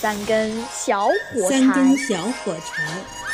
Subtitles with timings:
[0.00, 2.82] 三根小火柴三根，小火柴，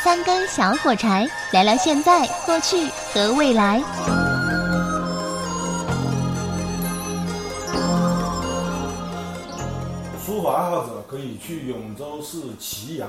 [0.02, 3.78] 三根小火柴，聊聊现在、过去和未来。
[10.26, 13.08] 书法爱好者可以去永州市祁阳。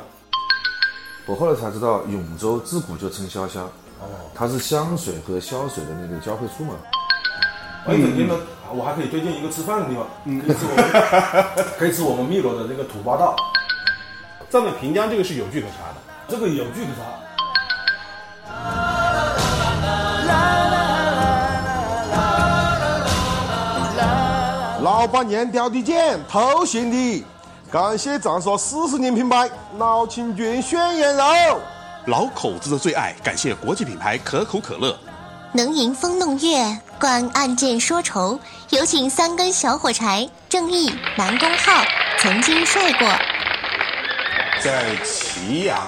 [1.26, 3.66] 我后来才知道，永州自古就称潇湘，
[4.00, 4.05] 哦，
[4.36, 6.76] 它是湘水和潇水的那个交汇处嘛。
[7.88, 8.28] 完整天
[8.68, 10.86] 呢，我还可以推荐一个吃饭的地方，嗯可以吃我们
[11.79, 13.36] 可以吃我们汨罗的那个土八道，
[14.49, 15.95] 站在平江这个是有据可查的。
[16.27, 17.02] 这个有据可查。
[24.81, 27.25] 老板娘钓的简，透鲜的。
[27.70, 31.23] 感谢长沙四十年品牌老清卷宣盐肉。
[32.05, 34.97] 老口子的最爱，感谢国际品牌可口可乐。
[35.54, 38.40] 能吟风弄月，观案件说愁。
[38.70, 41.84] 有请三根小火柴，正义南宫浩
[42.20, 43.08] 曾经帅过。
[44.62, 45.80] 在祁阳，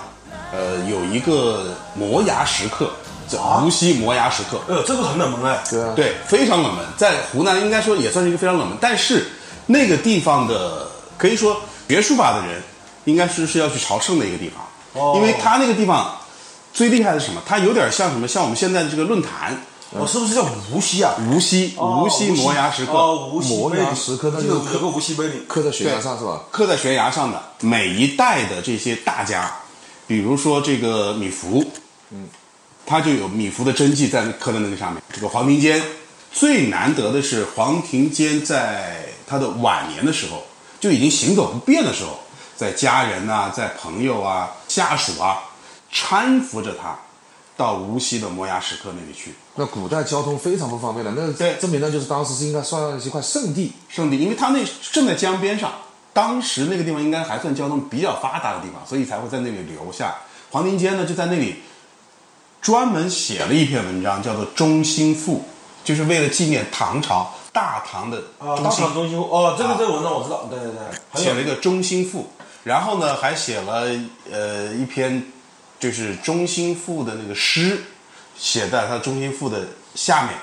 [0.54, 2.90] 呃，有一个摩崖石刻，
[3.28, 4.62] 叫无锡摩崖石刻。
[4.68, 5.62] 呃，这个很冷门哎。
[5.70, 8.78] 对啊，对，非常冷门，在湖南应该说也算是一个非常冷门。
[8.80, 9.30] 但是
[9.66, 12.64] 那个地方的，可以说学书法的人，
[13.04, 16.18] 应该是是要去朝圣的一个地方，哦因为他那个地方
[16.74, 17.42] 最厉害的是什么？
[17.46, 18.28] 它有点像什么？
[18.28, 21.16] 像我们现在的这个论坛，我，是不是叫无锡啊？
[21.30, 22.92] 无锡哦无锡摩崖石刻。
[22.94, 25.46] 哦，无锡摩崖石刻那这就是个无锡碑林。
[25.48, 26.44] 刻在悬崖上是吧？
[26.52, 29.52] 刻在悬崖上的每一代的这些大家，
[30.08, 31.66] 比如说这个米芾，
[32.12, 32.28] 嗯，
[32.86, 35.02] 他就有米芾的真迹在刻在那个上面。
[35.12, 35.82] 这个黄庭坚，
[36.32, 40.44] 最难得的是黄庭坚在他的晚年的时候
[40.80, 42.20] 就已经行走不便的时候，
[42.56, 45.40] 在家人啊、在朋友啊、下属啊
[45.92, 46.98] 搀扶着他
[47.58, 49.34] 到无锡的摩崖石刻那里去。
[49.56, 53.74] 那古代交通非常不方便的，那对证明呢就是当时是应该算是一块圣地。
[53.90, 54.60] 圣地，因为它那
[54.92, 55.74] 正在江边上，
[56.14, 60.16] 当时那个地方应该还算交通比较发达的地方，所以才会在那里留下。
[60.52, 61.56] 黄庭坚呢就在那里
[62.62, 65.38] 专门写了一篇文章，叫做《中兴赋》，
[65.84, 72.22] 就是为了纪念唐朝大唐的啊，大唐中心哦，这个这个文章我知道，对对对，写了一个《中兴赋》，
[72.64, 73.88] 然后呢还写了
[74.32, 75.32] 呃一篇
[75.80, 77.82] 就是《中心赋》的那个诗，
[78.38, 80.34] 写在他《中心赋》的下面，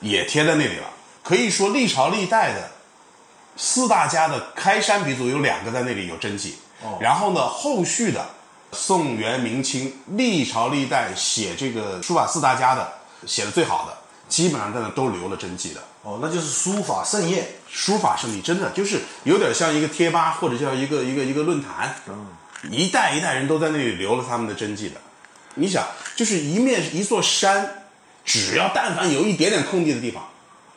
[0.00, 0.88] 也贴在那里了。
[1.22, 2.70] 可以说历朝历代的
[3.56, 8.26] 四大家的开山鼻祖有两个在那里有真迹，哦然后呢后续的
[8.72, 12.92] 宋元明清历朝历代写这个书法四大家的
[13.26, 13.96] 写的最好的，
[14.28, 15.80] 基本上在那都留了真迹的。
[16.02, 17.46] 哦，那就是书法盛宴。
[17.74, 21.96] 书法圣地，真的就是有点像一个贴吧，或者叫一个一个一个论坛，
[22.70, 24.96] 一代一代人都在那里留了他们的真迹的。
[25.54, 25.86] 你想，
[26.16, 27.84] 就是一面一座山，
[28.24, 30.22] 只要但凡有一点点空地的地方，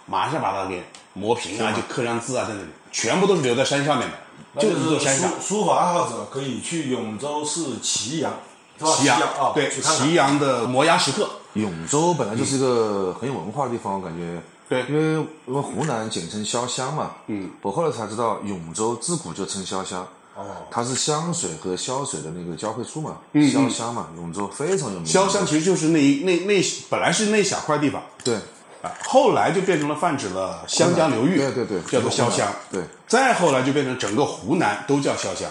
[0.05, 5.31] 马上把它给磨平啊，就刻上字啊，在那里，全部都是留在山上面的，就是是一座山上。
[5.39, 8.33] 书书法爱好者可以去永州市祁阳，
[8.79, 14.41] 祁阳啊，对，祁阳的摩崖石刻，永州本来就是一个很有文化的地方，我感觉。
[14.67, 25.05] 对因为因为湖南简称潇湘嘛，嗯，我后来才知道永州自古就称潇湘，哦，它是湘水和潇水的那个交汇处嘛，嗯潇湘嘛，永州非常有名。
[25.05, 28.35] 潇湘其实就是那一那那本来是那小块地方，对，
[28.81, 32.53] 啊，后来就变成了泛指了湘江流域，对对对叫做潇湘。
[32.69, 35.49] 对，再后来就变成整个湖南都叫潇湘。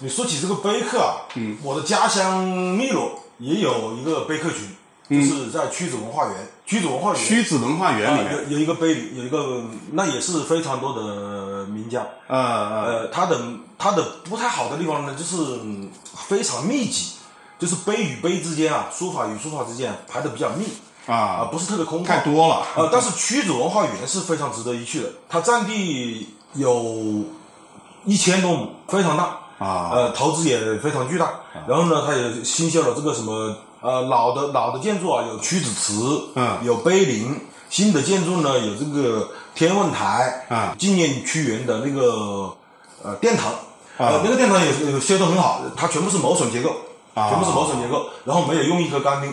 [0.00, 4.74] 你说起这个碑刻啊，嗯，我的家乡汨罗也有一个碑刻群，
[5.08, 6.34] 就是在曲子文化园，
[6.66, 7.22] 曲子文化园。
[7.24, 13.40] 曲子文化园里面，啊有有一个碑，有一个那也是非常多的名家，呃呃，呃，它的
[13.78, 15.90] 他的不太好的地方呢，就是嗯
[16.28, 17.12] 非常密集，
[17.58, 20.66] 就是碑与碑之间啊，书法与书法之间排的比较密。
[21.06, 22.66] 啊，啊，不是特别空旷，太多了。
[22.76, 27.24] 呃，但是曲子文化园是非常值得一去的，它占地有
[28.04, 29.38] 一千多亩，非常大。
[29.58, 29.90] 啊。
[29.90, 31.40] 呃，投资也非常巨大。
[31.66, 36.58] 然后呢，它也新修了这个什么呃老的老的建筑啊，有曲子祠，嗯。
[36.64, 37.38] 有碑林。
[37.70, 42.50] 新的建筑呢，有这个天文台，啊纪念屈原的那个
[43.02, 46.70] 呃殿堂，啊呃，那个殿堂也是也修得很好，它全部是磨损结构，
[47.12, 47.28] 啊。
[47.28, 49.30] 全部是磨损结构，然后没有用一颗钢钉，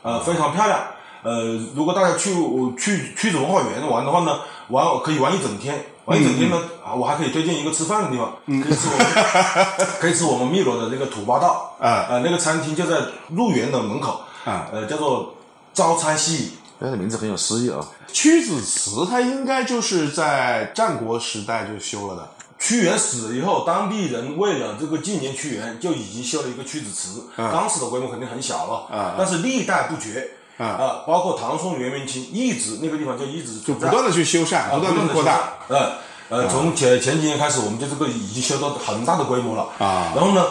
[0.00, 0.80] 呃，非常漂亮。
[1.22, 2.32] 呃，如果大家去
[2.78, 4.38] 去曲子文化园玩的话呢，
[4.68, 8.32] 玩可以玩一整天，玩一整天呢，啊，我还可以推荐一个吃饭的地方，
[8.62, 12.96] 可以吃我们 可以吃我们汨罗的那个土八道，啊呃，那个餐厅就在
[13.28, 15.34] 入园的门口，啊呃，叫做
[15.74, 17.78] 招餐西里，哎，这名字很有诗意啊。
[18.10, 22.26] 屈子祠它应该就是在战国时代就修了的。
[22.58, 27.24] 屈原死了以后，当地人为了这个纪念屈原，就已经修了一个屈子祠。
[27.36, 30.26] 当时的规模肯定很小了，嗯但是历代不绝。
[30.58, 35.54] 嗯啊，包括唐宋元明清，一直那个地方就一直就不断的去修缮，啊不断的扩大。。
[35.68, 35.92] 呃，
[36.28, 40.44] 呃，从前前几年开始，我们就这个已经修到很大的规模了啊然后呢，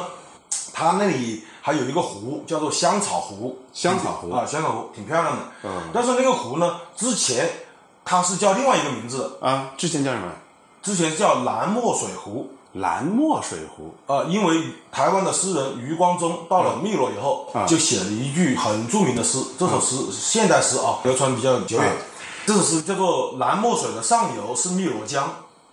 [0.74, 5.44] 它那里还有一个湖叫做香草湖，香草湖啊，香草湖挺漂亮的。
[5.64, 7.50] 嗯，但是那个湖呢，之前
[8.06, 10.28] 它是叫另外一个名字，啊，之前叫什么？
[10.82, 12.50] 之前是叫蓝墨水湖。
[12.74, 13.96] 蓝墨水湖。
[14.06, 14.62] 呃，因为
[14.92, 21.88] 台湾的诗人余光中到了汨罗以后，啊就写了一句很著名的诗，这首诗现代诗啊，流传比较久远。
[21.88, 21.96] 啊
[22.48, 25.26] 这首诗叫做“蓝墨水的上游是汨罗江”。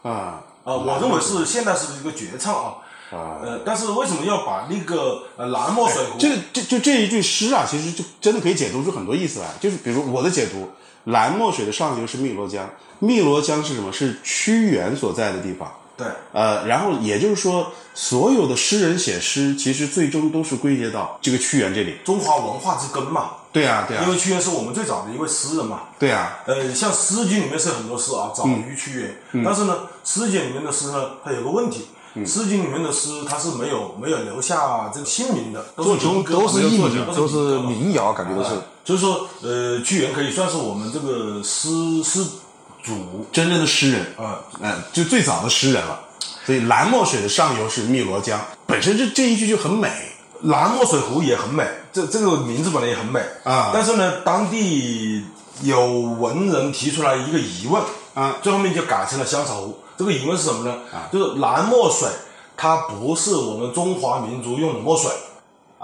[0.02, 2.74] 啊啊，我认为是现代诗的一个绝唱啊。
[3.12, 6.18] 啊呃，但是为什么要把那个呃蓝墨水湖？
[6.18, 9.54] 这个这就这一句诗啊，其实就真的可以解读出很多意思来。
[9.60, 10.68] 就是比如我的解读，
[11.04, 12.68] 蓝墨水的上游是汨罗江，
[13.02, 13.92] 汨罗江是什么？
[13.92, 15.72] 是屈原所在的地方。
[15.96, 21.96] 对，呃，然后也就是说，所有的诗人写诗，其实最终都是归结到这个屈原这里。
[22.04, 23.30] 中华文化之根嘛。
[23.52, 25.82] 对啊，对啊因，为屈原是我们最早的一位诗人嘛。
[25.96, 29.44] 对啊，呃，像《诗经》里面是很多诗啊，早于屈原。
[29.44, 31.86] 但是呢，《诗经》里面的诗呢，它有个问题，
[32.26, 38.56] 诗经》里面的诗它是没有没有留下这个姓名的，都是都是佚名，都都是民谣，感觉都是。
[38.84, 42.26] 就是说，呃，屈原可以算是我们这个诗诗
[42.84, 44.38] 主真正的诗人，啊。
[44.60, 46.00] 呃，就最早的诗人了。
[46.46, 49.90] 所以蓝墨水的上游是汨罗江，本身这这一句就很美。
[50.42, 55.24] 蓝墨水湖也很美，这这个名字本来也很美啊但是呢，当地
[55.62, 57.82] 有文人提出来一个疑问
[58.12, 59.78] 啊，最后面就改成了香草湖。
[59.96, 60.76] 这个疑问是什么呢？
[60.92, 62.06] 啊就是蓝墨水，
[62.58, 65.10] 它不是我们中华民族用的墨水，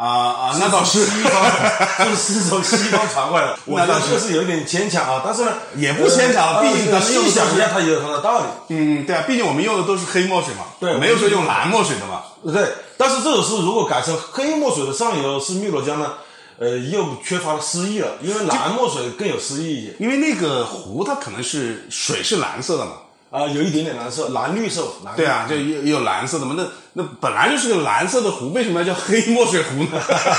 [0.01, 1.33] 啊啊，那倒是西方，
[2.09, 3.59] 就是从西方传过来的。
[3.67, 8.47] 我觉得那倒是这个是有点牵强啊，但是呢，也不牵强呃毕竟咱们用想一下，它也有它的道理。
[8.69, 12.23] 嗯，对啊，毕竟我们用的都是黑墨水嘛，对没有说用蓝墨水的嘛。
[12.51, 16.15] 对，但是这首诗如果改成黑墨水的上游是汨罗江呢，
[16.59, 19.95] 呃，又缺乏了诗意了，因为蓝墨水更有诗意一些。
[19.99, 22.93] 因为那个湖它可能是水是蓝色的嘛，
[23.31, 26.55] 啊、有一点点蓝色，蓝绿色，对啊，就也也有蓝色的嘛。
[26.59, 29.91] 那那本来就是个蓝色的湖，为什么要叫黑墨水湖呢？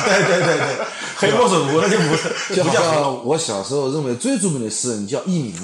[0.05, 0.85] 对对对对，
[1.15, 5.55] 黑墨水湖那就不是就不叫黑我小时候认为最著名的诗人叫佚名，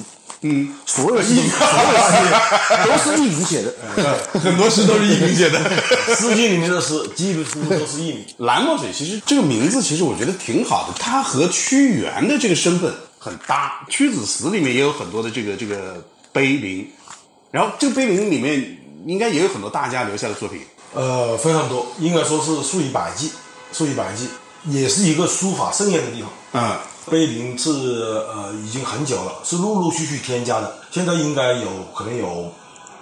[0.41, 3.74] 嗯，所有诗，所有诗都是佚名写的。
[4.39, 5.59] 很多诗都是佚名写的。
[6.15, 8.25] 《诗经》里面的诗几乎都是佚名。
[8.38, 13.85] 蓝墨水其实这个名字其实我觉得挺好的，它和屈原的这个身份很搭。
[13.89, 16.01] 屈子词里面也有很多的这个这个
[16.31, 16.89] 碑林，
[17.52, 20.62] 然后这个碑林里面应该也有很多大家留下的作品。
[20.94, 23.32] 呃，非常多，应该说是数以百计，
[23.72, 24.28] 数以百计，
[24.66, 26.30] 也是一个书法盛宴的地方。
[26.54, 26.78] 嗯，
[27.12, 32.52] 碑林是呃已经很久了，是陆陆续续添加的，现在应该有可能有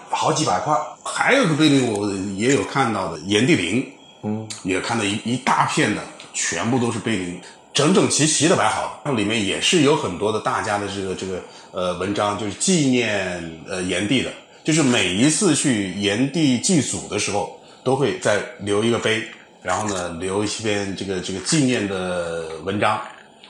[0.10, 0.76] 好几百块。
[1.04, 3.88] 还有个碑林我也有看到的，炎帝陵，
[4.24, 6.02] 嗯，也看到一一大片的，
[6.34, 7.40] 全部都是碑林，
[7.76, 11.44] 整整齐齐的摆好，那里面也是有很多的大家的这个这个
[11.74, 14.32] 呃文章，就是纪念呃炎帝的，
[14.64, 19.22] 就是每一次去炎帝祭祖的时候，都会再留一个碑，
[19.62, 23.02] 然后呢留一篇这个这个纪念的文章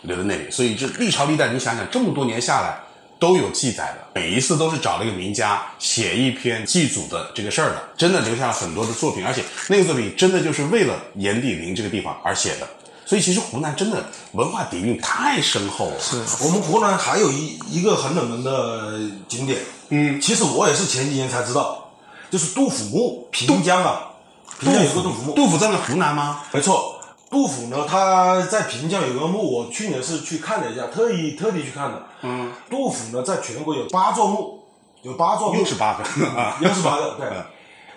[0.01, 2.81] 留在那里，所以这历朝历代，你想想这么多年下来。
[3.18, 12.68] 都有记载的，每一次都是找了一个名家写一篇祭祖的这个事儿的，真的留下了很多的作品，而且那个作品真的就是为了炎帝陵这个地方而写的。
[13.06, 16.00] 所以其实湖南真的文化底蕴太深厚了。
[16.00, 19.60] 是，我们湖南还有一一个很冷门的景点，
[19.90, 21.90] 嗯，其实我也是前几年才知道，
[22.31, 24.12] 就是杜甫墓，平江啊，
[24.60, 26.41] 平江有个杜甫墓，杜甫葬在湖南吗？
[26.51, 26.94] 没错。
[27.27, 32.03] 杜甫呢，他在平江有个墓，我去年是去看了一下，特意特地去看的。
[32.22, 34.63] 嗯，杜甫呢，在全国有八座墓，
[35.01, 36.03] 有八座墓，又是八个
[36.39, 37.27] 啊， 又是八个，对。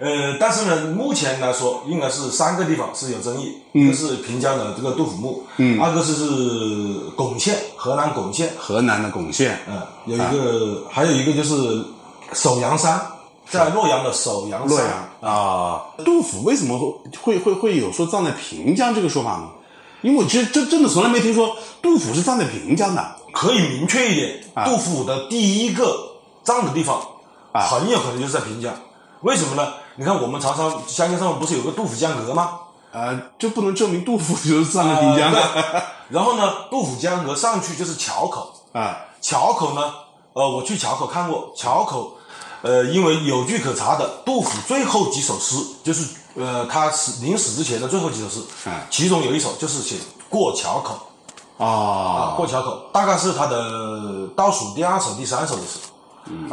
[0.00, 6.24] 呃，但是呢，目前来说，应该是三个地方是有争议，一个是平江的这个杜甫墓，嗯，二个是是
[7.16, 11.84] 巩县，河南巩县，河南的巩县，嗯，有一个，还有一个就是
[12.32, 13.00] 首阳山，
[13.50, 15.82] 在洛阳的首阳山，洛阳啊。
[16.04, 19.48] 杜甫为什么会会会会有说葬在平江这个说法呢？
[20.02, 23.16] 因为我其实真真的从来没听说杜甫是葬在平江的。
[23.32, 26.12] 可以明确一点，杜甫的第一个
[26.42, 27.00] 葬的地方，
[27.52, 28.72] 啊很有可能就是在平江。
[29.20, 29.74] 为什么呢？
[29.98, 32.52] 你看我们常常乡间上面不是有个杜甫江阁吗？
[32.92, 39.92] 呃，就不能证明杜甫就是葬在平江的呃 然后呢，杜甫江阁上去就是桥口，啊桥口呢，
[40.34, 42.12] 呃，我去桥口看过，桥口，
[42.62, 48.40] 呃，因为有据可查的，杜甫最后几首诗，就是呃，他死临死之前的最后几首诗，
[48.70, 49.96] 啊其中有一首就是写
[50.30, 50.94] 过桥口
[51.58, 55.80] 啊，啊过桥口大概是他的倒数第二首、第三首的诗，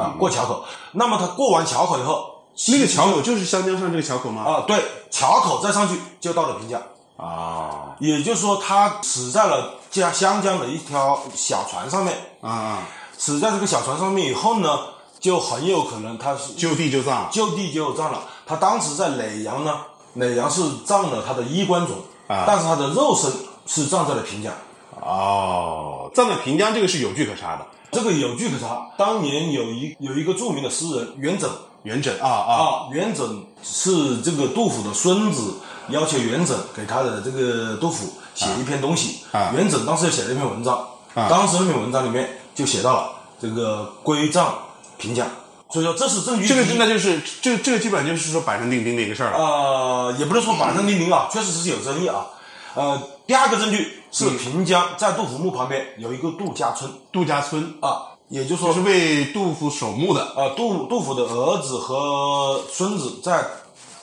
[0.01, 0.65] 啊，过桥口。
[0.93, 2.34] 那么他过完桥口以后，
[2.69, 4.43] 那个桥口就是湘江上这个桥口吗？
[4.43, 4.81] 啊，对，
[5.11, 6.81] 桥口再上去就到了平江。
[7.17, 12.13] 啊也就是说，他死在了江湘江的一条小船上面。
[12.41, 12.79] 啊
[13.17, 14.79] 死在这个小船上面以后呢，
[15.19, 17.29] 就很有可能他是就地就葬。
[17.31, 18.21] 就地就葬了。
[18.45, 19.79] 他当时在耒阳呢，
[20.17, 21.95] 耒阳是葬了他的衣冠冢，
[22.27, 23.31] 啊但是他的肉身
[23.65, 24.53] 是葬在了平江。
[25.01, 27.65] 哦，葬在平江这个是有据可查的。
[27.91, 31.47] 这个有据可查，当年有一有一个著名的诗人元稹
[31.85, 35.53] 元稹啊啊，啊，元稹是这个杜甫的孙子，
[35.89, 39.19] 要求元稹给他的这个杜甫写一篇东西。
[39.31, 40.75] 啊元稹当时写了一篇文章，
[41.13, 44.55] 啊当时那篇文章里面就写到了这个归葬
[44.97, 45.27] 平江，
[45.69, 46.47] 所以说这是证据。
[46.47, 49.37] 这个那就是这这个基本上就是说板上钉钉的一个事儿了。
[49.37, 52.25] 呃，也不能说板上钉钉啊，确实是有争议啊。
[52.73, 60.33] 呃，第二个证据是嗯平江在杜甫墓旁边有一个杜家村杜家村啊，也就是说就是为杜甫守墓的。
[60.35, 63.45] 呃，杜杜甫的儿子和孙子在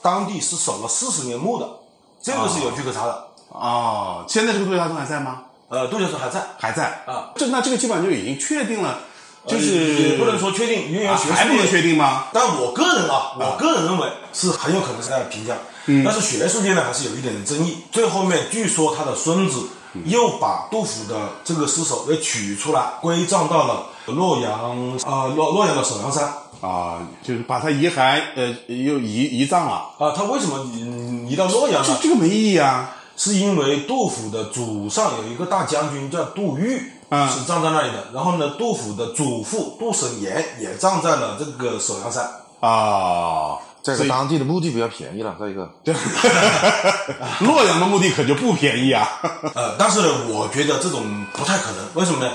[0.01, 1.69] 当地是守了四十年墓的，
[2.23, 3.29] 这个是有据可查的。
[3.49, 5.43] 哦，现在这个杜家村还在吗？
[5.69, 7.31] 呃，杜家村还在，还在啊。
[7.37, 9.01] 这那这个基本上就已经确定了，
[9.47, 12.27] 就呃是也不能说确定，因为啊学术还不能确定吗？
[12.33, 17.79] 但我个人啊，我个人认为是很有可能是在平江，嗯但是学术界呢还是有一点的争议。
[17.91, 19.69] 最后面据说他的孙子
[20.05, 26.25] 又把杜甫的这个尸首给取出来，归葬到了洛阳啊、洛洛阳的首阳山
[26.61, 30.13] 啊，就是把他遗骸呃又移移葬了，啊。
[30.17, 31.97] 他为什么移移到洛阳呢？
[32.01, 32.97] 这这个没意义啊。
[33.15, 38.07] 是因为杜甫的祖上有一个大将军叫杜预，嗯是葬在那里的。
[38.15, 42.25] 然后呢，杜甫的祖父杜审言也葬在了这个首阳山。
[42.61, 45.95] 啊，再一个当地的墓地比较便宜了，再一个对，
[47.47, 49.07] 洛阳的墓地可就不便宜啊。
[49.55, 51.03] 呃，但是呢，我觉得这种
[51.35, 51.85] 不太可能。
[51.95, 52.33] 为什么呢？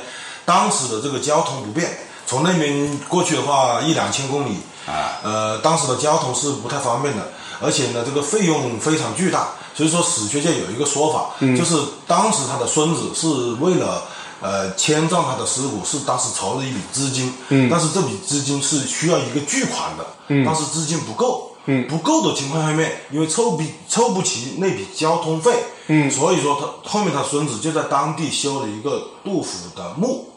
[0.48, 1.92] 当时的这个交通不便，
[2.26, 4.56] 从那边过去的话一两千公里
[4.88, 9.50] 啊，呃，当时的交通是不太方便的，而且呢，这个费用非常巨大。
[9.76, 11.76] 所以说，史学界有一个说法，就是
[12.08, 13.28] 当时他的孙子是
[13.62, 14.04] 为了。
[14.40, 30.30] 呃，迁葬他的尸骨是当时筹了一笔资金，嗯，但是这笔资金是需要一个巨款的，嗯，当时资金不够，嗯，不够的情况下面，因为凑不凑不齐那笔交通费，嗯，所以说他后面他孙子就在当地修了一个杜甫的墓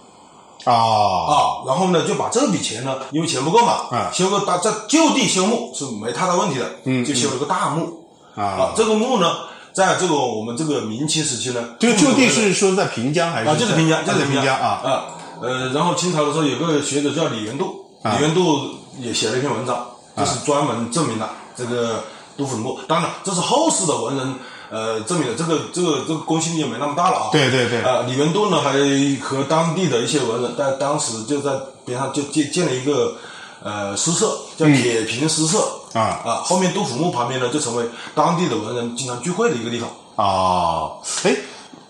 [0.64, 0.72] 啊。
[0.72, 8.04] 啊，然后呢就把这笔钱呢，因为钱不够嘛，啊修个大在就地修墓是没太大问题的，嗯，就修了个大墓。
[8.36, 9.34] 啊，这个墓呢，
[9.72, 14.80] 在这个我们这个明清时期呢，这个就地是说在平江还是啊，就是平江，就是平江啊。
[14.84, 15.04] 啊，
[15.42, 18.14] 呃，然后清朝的时候有个学者叫李元度，啊。
[18.16, 19.84] 李元度也写了一篇文章，
[20.16, 22.04] 就是专门证明了这个
[22.36, 22.78] 杜甫的墓。
[22.86, 24.34] 当然，这是后世的文人
[24.70, 27.28] 呃证明了，这个这个这个公信力也没那么大了啊。
[27.32, 28.72] 对对对啊，李元度呢还
[29.20, 31.50] 和当地的一些文人在当时就在
[31.84, 33.16] 边上就建建了一个
[33.62, 35.58] 呃诗社，叫铁平诗社。
[35.92, 37.84] 啊啊，后面杜甫墓旁边呢，就成为
[38.14, 39.90] 当地的文人经常聚会的一个地方。
[40.14, 41.34] 哦，哎，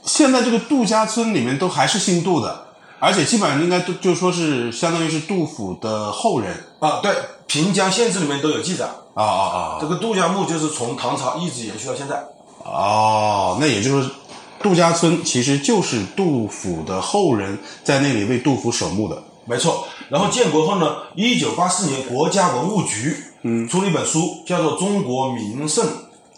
[0.04, 2.64] 现在这个杜家村里面都还是姓杜的，
[2.98, 7.14] 而且基本上应该都就说是相当于是杜甫的后人啊，对，
[7.46, 9.22] 平江县志里面都有记载啊。
[9.22, 12.24] 啊啊这个杜家墓就是从唐朝一直延续到现在。
[12.64, 12.70] 啊！
[12.70, 14.14] 哦，那也就是说，
[14.62, 19.22] 杜家村其实就是杜甫的后人在那里为杜甫守墓的。
[19.46, 19.86] 没错。
[20.08, 25.86] 然后建国后呢，一九八四年国家文物局嗯出了一本书，叫做《中国名胜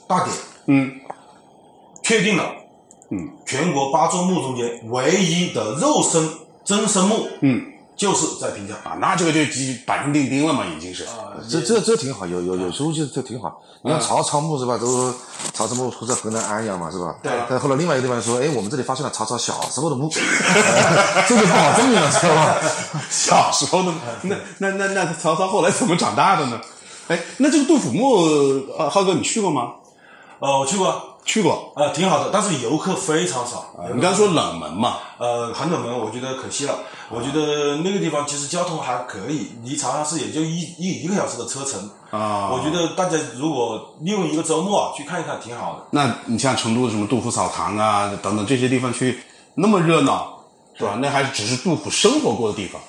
[0.07, 0.31] 大典》，
[0.67, 1.01] 嗯，
[2.03, 2.53] 确定了
[3.11, 6.29] 嗯全国八座墓中间唯一的肉身
[6.65, 8.77] 真身墓，嗯，就是在平江。
[8.79, 11.05] 啊，那这个就已板上钉钉了嘛，已经是。
[11.05, 11.11] 啊
[11.49, 13.61] 这这这挺好，有有有时候就这挺好。
[13.83, 14.79] 你看曹操墓是吧？
[14.79, 15.15] 都说
[15.53, 17.17] 曹操墓出在河南安阳嘛，是吧？
[17.23, 20.09] 对但后来另外一个地方说，哎，我们这里发现了曹操小时候的墓，
[21.27, 22.57] 这就不好证明了，知道吧？
[23.11, 26.61] 小时候的，那那那那曹操后来怎么长大的呢？
[27.09, 28.25] 哎，那这个杜甫墓，
[28.79, 29.73] 呃，浩哥你去过吗？
[30.39, 31.73] 呃，我去过，去过。
[31.77, 33.75] 呃，挺好的，但是游客非常少。
[33.95, 36.79] 你刚才说冷门嘛，呃，很冷门，我觉得可惜了。
[37.11, 41.91] 我觉得那个地方其实交通还可以，离长沙市也就一一一个小时的车程。
[42.11, 45.87] 啊我觉得大家如果利用一个周末啊去看一看，挺好的。
[45.91, 49.21] 那你像成都的什么杜甫草堂啊等等这些地方去，
[49.55, 50.45] 那么热闹，
[50.77, 50.99] 是吧？
[51.01, 52.81] 那还只是杜甫生活过的地方，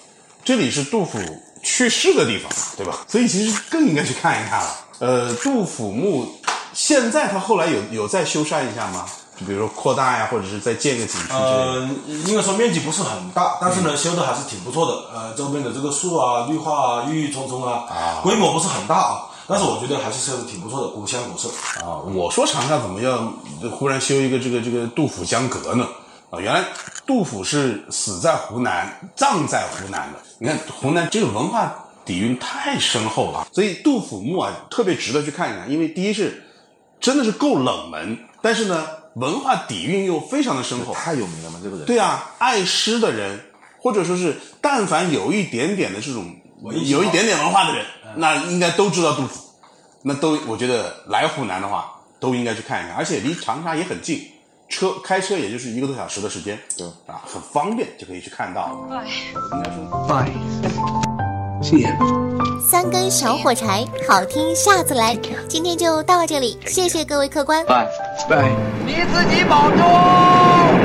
[0.43, 1.19] 这里是杜甫
[1.61, 3.05] 去世的地方，对吧？
[3.07, 4.69] 所以其实更应该去看一看了。
[4.99, 6.25] 呃，杜甫墓
[6.73, 9.05] 现在他后来有有再修缮一下吗？
[9.35, 11.39] 就比如说扩大呀，或者是再建个景区之类的。
[11.39, 11.89] 呃，
[12.27, 14.93] 应该说面积不是很大，但是呢，修的还是挺不错的。
[15.11, 21.49] 呃，周边的这个树啊、绿化啊、郁郁葱葱啊，规模不是很大啊，但是我觉得还是修的挺不错的，古香古色。
[21.83, 23.33] 啊，我说长沙怎么要
[23.71, 25.87] 忽然修一个这个这个杜甫江阁呢？
[26.29, 26.63] 啊，原来
[27.07, 30.19] 杜甫是死在湖南，葬在湖南的。
[30.37, 31.73] 你看湖南这个文化
[32.05, 35.71] 底蕴太深厚了，所以杜甫墓啊特别值得去看一看。
[35.71, 36.42] 因为第一是
[37.03, 40.93] 真的是够冷门，但是呢文化底蕴又非常的深厚。
[40.93, 41.85] 太有名了嘛，这个人。
[41.85, 43.41] 对啊，爱诗的人，
[43.77, 46.33] 或者说是但凡有一点点的这种
[46.63, 49.43] 有一点点文化的人，那应该都知道杜甫。
[50.03, 54.25] 那都我觉得来湖南的话，都应该去看一看，而且离长沙也很近，
[54.69, 58.87] 车开车也就是一个多小时的时间，对啊，很方便就可以去看到。
[58.89, 61.22] 应该说 Bye.
[62.61, 65.17] 三根小火柴，好听，下次来。
[65.47, 67.65] 今天就到这里，谢谢各位客官。
[67.65, 67.87] Bye.
[68.27, 68.51] Bye.
[68.85, 70.82] 你自己保重。